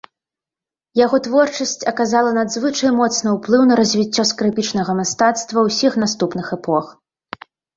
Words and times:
Яго 0.99 1.17
творчасць 1.27 1.85
аказала 1.91 2.31
надзвычай 2.39 2.91
моцны 3.01 3.29
ўплыў 3.37 3.63
на 3.73 3.77
развіццё 3.83 4.27
скрыпічнага 4.33 4.91
мастацтва 5.01 5.59
ўсіх 5.71 5.93
наступных 6.07 6.47
эпох. 6.61 6.85